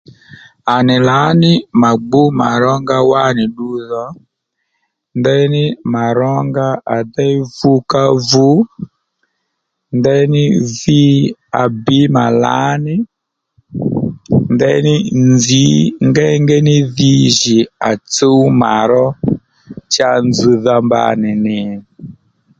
À 0.73 0.75
nì 0.87 0.95
lǎní 1.09 1.51
mà 1.81 1.89
gbú 2.07 2.21
màrónga 2.39 2.97
wá 3.11 3.23
nì 3.37 3.43
ddu 3.49 3.69
dho 3.89 4.05
ndéyní 5.19 5.63
màrónga 5.93 6.67
à 6.95 6.97
déy 7.15 7.35
vukavu 7.57 8.49
ndèyní 9.97 10.43
vi 10.79 11.01
à 11.61 11.63
bǐ 11.85 11.99
mà 12.15 12.25
lǎní 12.43 12.95
ndeyní 14.53 14.93
nzǐ 15.31 15.63
ngeyngéy 16.07 16.63
ní 16.67 16.75
dhi 16.97 17.11
djì 17.29 17.57
à 17.89 17.91
tsǔw 18.11 18.41
mà 18.61 18.73
ró 18.91 19.05
cha 19.93 20.09
nzz̀dha 20.27 20.75
mba 20.85 21.03
nì 21.21 21.31
nì 21.45 21.57